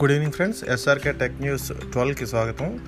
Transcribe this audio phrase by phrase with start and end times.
[0.00, 2.80] Good evening friends SRK tech news ట్వెల్వ్కి స్వాగతం.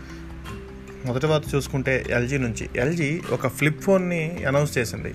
[1.06, 2.68] మొదటి వార్త చూసుకుంటే ఎల్జీ నుంచి.
[2.76, 5.14] ఎల్జీ ఒక ఫ్లిప్ ఫోన్ని అనౌన్స్ చేసింది.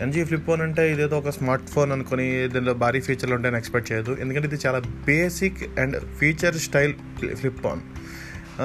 [0.00, 4.16] ఎల్జీ ఫ్లిప్ ఫోన్ అంటే ఇదేదో ఒక స్మార్ట్ ఫోన్ అనుకుని దీనిలో భారీ ఫీచర్లు ఉంటాయని ఎక్స్పెక్ట్ చేయదు.
[4.20, 6.94] ఎందుకంటే ఇది చాలా basic and feature style
[7.34, 7.80] flip phone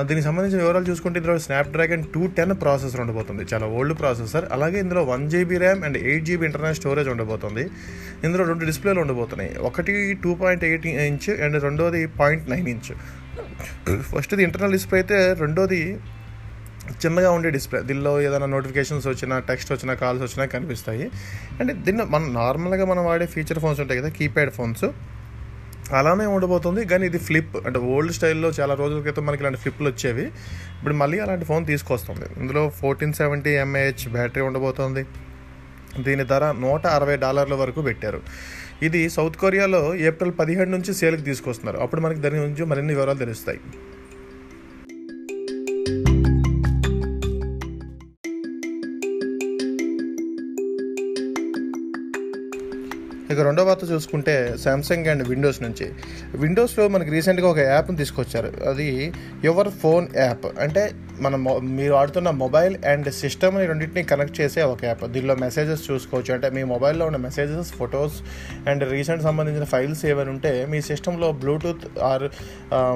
[0.09, 3.43] దీనికి సంబంధించిన వివరాలు చూసుకుంటే ఇందులో స్నాప్డ్రాగన్ టూ టెన్ ప్రాసెసర్ ఉండబోతుంది.
[3.51, 7.63] చాలా ఓల్డ్ ప్రాసెసర్ అలాగే ఇందులో one GB RAM and eight GB internal storage ఉండబోతుంది.
[8.25, 9.51] ఇందులో రెండు డిస్ప్లేలు ఉండబోతున్నాయి.
[9.69, 12.91] ఒకటి two point eight inch and రెండోది పాయింట్ నైన్ ఇంచ్
[14.11, 15.81] ఫస్ట్ది ఇంటర్నల్ డిస్ప్లే అయితే రెండోది
[17.03, 21.05] చిన్నగా ఉండే డిస్ప్లే దీనిలో ఏదైనా నోటిఫికేషన్స్ వచ్చినా టెక్స్ట్ వచ్చినా కాల్స్ వచ్చినా కనిపిస్తాయి.
[21.59, 24.85] అండ్ దీన్ని మనం నార్మల్గా మనం వాడే ఫీచర్ ఫోన్స్ ఉంటాయి కదా కీప్యాడ్ ఫోన్స్
[25.91, 26.85] అలానే ఉండబోతుంది.
[26.85, 27.67] కానీ ఇది ఫ్లిప్.
[27.67, 30.25] అంటే ఓల్డ్ స్టైల్లో చాలా రోజుల క్రితం మనకి ఇలాంటి ఫ్లిప్లు వచ్చేవి.
[30.77, 32.25] ఇప్పుడు మళ్ళీ అలాంటి ఫోన్ తీసుకొస్తుంది.
[32.37, 35.05] ఇందులో ఫోర్టీన్ సెవెంటీ ఎంఏహెచ్ బ్యాటరీ ఉండబోతోంది.
[35.99, 38.21] దీని ధర నూట అరవై డాలర్ల వరకు పెట్టారు.
[38.83, 41.77] ఇది సౌత్ కొరియాలో ఏప్రిల్ పదిహేడు నుంచి సేల్కి తీసుకొస్తున్నారు.
[41.77, 43.59] అప్పుడు మనకి దాని గురించి మరిన్ని వివరాలు తెలుస్తాయి.
[53.31, 55.91] ఇక రెండో వార్త చూసుకుంటే శాంసంగ్ అండ్ విండోస్ నుంచి.
[56.37, 58.69] విండోస్లో మనకి రీసెంట్గా ఒక యాప్ని తీసుకొచ్చారు.
[58.69, 64.61] అది యువర్ ఫోన్ యాప్ అంటే మన మొ- మీరు ఆడుతున్న మొబైల్ అండ్ సిస్టమ్ని రెండింటిని కనెక్ట్ చేసే
[64.61, 65.05] ఒక యాప్.
[65.05, 66.33] దీనిలో మెసేజెస్ చూసుకోవచ్చు.
[66.33, 68.13] అంటే మీ మొబైల్లో ఉన్న మెసేజెస్ ఫొటోస్
[68.69, 72.23] అండ్ రీసెంట్ సంబంధించిన ఫైల్స్ ఏమైనా ఉంటే మీ సిస్టంలో బ్లూటూత్ ఆర్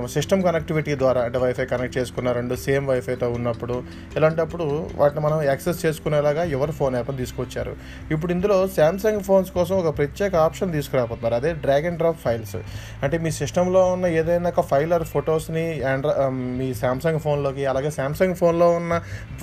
[0.08, 3.84] సిస్టమ్ కనెక్టివిటీ ద్వారా అంటే వైఫై కనెక్ట్ చేసుకున్న రెండు సేమ్ వైఫైతో ఉన్నప్పుడు
[4.17, 7.76] ఇలాంటప్పుడు వాటిని మనం యాక్సెస్ చేసుకునేలాగా ఎవరు ఫోన్ యాప్ని తీసుకొచ్చారు.
[8.11, 11.33] ఇప్పుడు ఇందులో శాంసంగ్ ఫోన్స్ కోసం ఒక ప్రత్యేక ఆప్షన్ తీసుకురాబోతున్నారు.
[11.33, 12.56] అదే డ్రాగ్ అండ్ డ్రాప్ ఫైల్స్.
[13.04, 18.08] అంటే మీ సిస్టంలో ఉన్న ఏదైనా ఒక ఫైల్ ఆర్ ఫొటోస్ని ఆండ్రా మీ శాంసంగ్ ఫోన్లోకి అలాగే శాంసంగ్
[18.39, 18.93] ఫోన్లో ఉన్న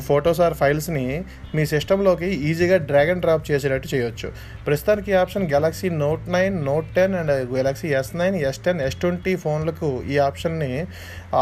[0.09, 1.05] ఫొటోస్ ఆర్ ఫైల్స్ని
[1.57, 4.29] మీ సిస్టంలోకి ఈజీగా డ్రాగ్ అండ్ డ్రాప్ చేసేటట్టు చేయొచ్చు.
[4.67, 8.99] ప్రస్తుతానికి ఈ option Galaxy Note nine Note ten and Galaxy S nine S ten S
[9.05, 10.71] twenty ఫోన్లకు ఈ ఆప్షన్ని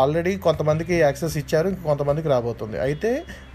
[0.01, 2.79] ఆల్రెడీ కొంతమందికి యాక్సెస్ ఇచ్చారు కొంతమందికి రాబోతుంది.
[2.87, 3.13] అయితే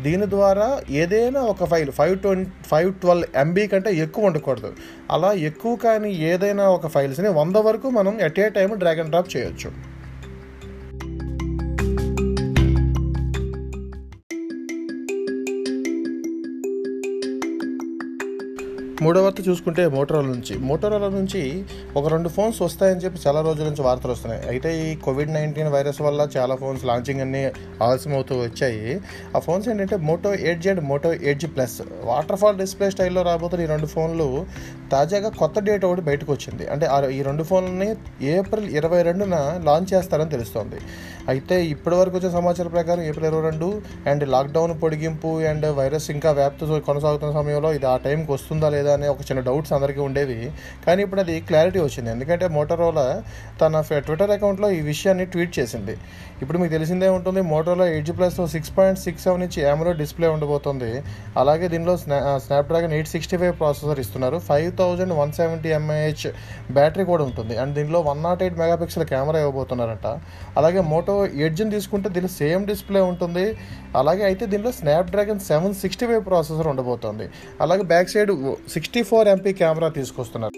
[0.07, 0.67] దీని ద్వారా
[1.03, 4.71] ఏదైనా ఒక file five twenty five twelve MB కంటే ఎక్కువ ఉండకూడదు.
[5.11, 9.31] అలా ఎక్కువ కానీ ఏదైనా ఒక ఫైల్స్ని వంద వరకు మనం at a time drag and drop
[9.35, 9.71] చేయొచ్చు.
[19.01, 20.57] మూడో వార్త చూసుకుంటే మోటరోలా నుంచి.
[20.57, 21.63] మోటరోలా నుంచి
[21.97, 24.49] ఒక రెండు ఫోన్స్ వస్తాయని చెప్పి చాలా రోజుల నుంచి వార్తలు వస్తున్నాయి.
[24.49, 27.51] అయితే ఈ కోవిడ్ నైన్టీన్ వైరస్ వల్ల చాలా ఫోన్స్ లాంచింగ్ అన్ని
[27.83, 29.01] ఆలస్యం అవుతూ వచ్చాయి.
[29.35, 31.81] ఆ ఫోన్స్ ఏంటంటే Moto eight and Moto eight G plus
[32.39, 34.45] waterfall display స్టైల్లో రాబోతున్న ఈ రెండు ఫోన్లు
[34.91, 36.67] తాజాగా కొత్త డేట్ ఒకటి బయటకు వచ్చింది.
[36.67, 37.95] అంటే ఆ- ఈ రెండు ఫోన్లని
[38.25, 40.75] ఏప్రిల్ ఇరవై రెండున లాంచ్ చేస్తారని తెలుస్తోంది.
[41.27, 46.31] అయితే ఇప్పటి వరకు వచ్చే సమాచారం ప్రకారం ఏప్రిల్ ఇరవై రెండు అండ్ లాక్డౌన్ పొడిగింపు అండ్ వైరస్ ఇంకా
[46.31, 50.39] వ్యాప్తి కొనసాగుతున్న సమయంలో ఇది ఆ టైంకి వస్తుందా లేదా అనే ఒక చిన్న డౌట్స్ అందరికీ ఉండేవి.
[50.85, 52.09] కానీ ఇప్పుడు అది క్లారిటీ వచ్చింది.
[52.15, 53.07] ఎందుకంటే మోటరోలా
[53.61, 55.95] తన ట్విట్టర్ అకౌంట్లో ఈ విషయాన్ని ట్వీట్ చేసింది.
[56.41, 60.27] ఇప్పుడు మీకు తెలిసిందే ఉంటుంది మోటోలో eight G plus six point six seven inch యామ్లో display
[60.35, 60.91] ఉండబోతుంది.
[61.41, 64.37] అలాగే దీనిలో స్నా Snapdragon eight sixty five processor ఇస్తున్నారు.
[64.49, 66.25] Five thousand one seventy mAh
[66.77, 67.55] battery కూడా ఉంటుంది.
[67.63, 70.07] అండ్ దీనిలో one naught eight megapixel camera ఇవ్వబోతున్నారట.
[70.61, 71.15] అలాగే మోటో
[71.47, 73.45] ఎడ్జ్ని తీసుకుంటే దీనిలో సేమ్ డిస్ప్లే ఉంటుంది.
[74.01, 77.27] అలాగే అయితే దీనిలో Snapdragon seven sixty five processor ఉండబోతుంది.
[77.65, 78.31] అలాగే back side
[78.79, 80.57] sixty four MP camera తీసుకొస్తున్నారు.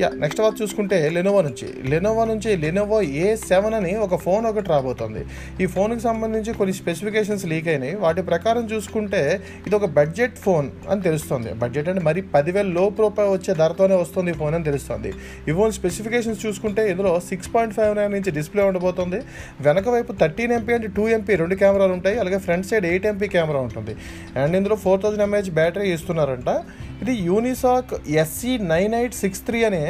[0.00, 1.68] యా నెక్స్ట్ వారు చూసుకుంటే లెనోవో నుంచి.
[1.90, 5.22] లెనోవో నుంచి లెనోవో ఏ సెవెన్ అని ఒక ఫోన్ ఒకటి రాబోతుంది.
[5.62, 7.94] ఈ ఫోన్కి సంబంధించి కొన్ని స్పెసిఫికేషన్స్ లీక్ అయినాయి.
[7.94, 9.22] వాటి ప్రకారం చూసుకుంటే
[9.66, 11.52] ఇది ఒక బడ్జెట్ ఫోన్ అని తెలుస్తుంది.
[11.62, 15.12] బడ్జెట్ అంటే మరి పదివేల లో రూపాయలు వచ్చే ధరతోనే వస్తుంది ఈ ఫోన్ అని తెలుస్తుంది.
[15.48, 19.20] ఈ ఫోన్ స్పెసిఫికేషన్స్ చూసుకుంటే ఇందులో six point five nine inch display ఉండబోతుంది.
[19.60, 22.18] వెనక వైపు thirteen MP and two MP రెండు కెమెరాలు ఉంటాయి.
[22.18, 23.96] అలాగే front side eight MP camera ఉంటుంది.
[24.42, 26.50] అండ్ ఇందులో ఫోర్ థౌజండ్ ఎంఏహెచ్ బ్యాటరీ ఇస్తున్నారంట.
[27.02, 29.82] ఇది Unisoc SC nine eight six three అనే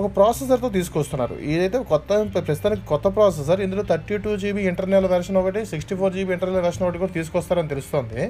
[0.00, 1.36] ఒక ప్రాసెసర్తో తీసుకొస్తున్నారు.
[1.52, 2.18] ఇదైతే కొత్త
[2.48, 3.60] ప్రస్తుతానికి కొత్త ప్రాసెసర్.
[3.64, 7.70] ఇందులో thirty two GB internal version ఒకటి sixty four GB internal version ఒకటి కూడా తీసుకొస్తారని
[7.74, 8.20] తెలుస్తుంది.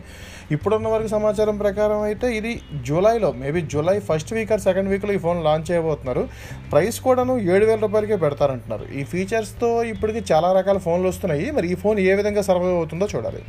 [0.57, 2.53] ఇప్పుడున్న వరకు సమాచారం ప్రకారం అయితే ఇది
[2.91, 6.25] జూలైలో maybe July first week or second వీక్లో ఈ ఫోన్ లాంచ్ చేయబోతున్నారు.
[6.73, 8.87] ప్రైస్ కూడాను ఏడు వేల రూపాయలకే పెడతారంటున్నారు.
[9.01, 11.47] ఈ ఫీచర్స్తో ఇప్పటికి చాలా రకాల ఫోన్లు వస్తున్నాయి.
[11.59, 13.43] మరి ఈ ఫోన్ ఏ విధంగా సర్వైవ్ అవుతుందో చూడాలి.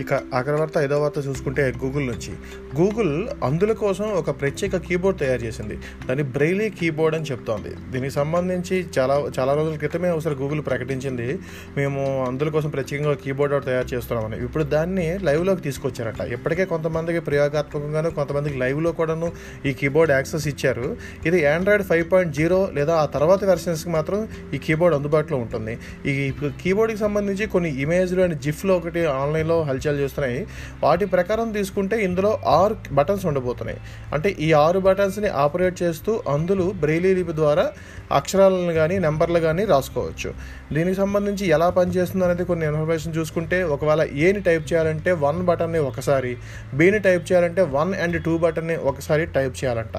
[0.00, 2.32] ఇక ఇక ఆఖరి వార్త ఐదో వార్త చూసుకుంటే గూగుల్ నుంచి.
[2.80, 5.78] గూగుల్ అందుల కోసం ఒక ప్రత్యేక కీబోర్డ్ తయారు చేసింది.
[6.08, 7.92] దాన్ని బ్రెయిలీ కీబోర్డ్ అని చెప్తోంది.
[7.92, 11.38] దీనికి సంబంధించి చాలా చాలా రోజుల క్రితమే ఒకసారి గూగుల్ ప్రకటించింది.
[11.76, 14.44] మేము అందుల కోసం ప్రత్యేకంగా కీబోర్డ్ తయారు చేస్తున్నామని.
[14.44, 16.20] ఇప్పుడు దాన్ని లైవ్లోకి తీసుకొచ్చారట.
[16.20, 19.32] ఇప్పటికే కొంతమందికి ప్రయోగాత్మకంగాను కొంతమందికి లైవ్లో కూడాను
[19.66, 20.96] ఈ కీబోర్డ్ యాక్సెస్ ఇచ్చారు.
[21.26, 25.78] ఇది ఆండ్రాయిడ్ ఫైవ్ పాయింట్ జీరో లేదా ఆ తర్వాత వెర్షన్స్కి మాత్రం ఈ కీబోర్డ్ అందుబాటులో ఉంటుంది.
[26.06, 26.32] ఈ
[26.62, 30.46] కీబోర్డ్కి సంబంధించి కొన్ని ఇమేజ్లు అండ్ జిఫ్లో ఒకటి ఆన్లైన్లో హల్చల్ చేస్తున్నాయి.
[30.82, 33.78] వాటి ప్రకారం తీసుకుంటే ఇందులో ఆరు బటన్స్ ఉండబోతున్నాయి.
[34.12, 37.66] అంటే ఈ ఆరు బటన్స్ని ఆపరేట్ చేస్తూ అందులో బ్రెయిలీ లిపి ద్వారా
[38.12, 40.30] అక్షరాలను కానీ నెంబర్లు కానీ రాసుకోవచ్చు.
[40.74, 46.36] దీనికి సంబంధించి ఎలా పనిచేస్తుంది అనేది కొన్ని ఇన్ఫర్మేషన్ చూసుకుంటే ఒకవేళ ఏని టైప్ చేయాలంటే వన్ బటన్ని ఒకసారి
[46.74, 49.96] బీని టైప్ చేయాలంటే వన్ అండ్ టూ బటన్ని ఒకసారి టైప్ చేయాలంట.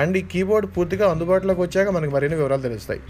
[0.00, 3.00] అండ్ ఈ కీబోర్డ్ పూర్తిగా అందుబాటులోకి వచ్చాక మనకి మరిన్ని వివరాలు తెలుస్తాయి.